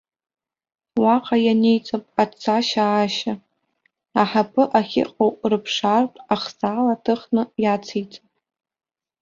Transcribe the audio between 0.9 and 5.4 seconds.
Уаҟа ианиҵап ацашьааашьа, аҳаԥы ахьыҟоу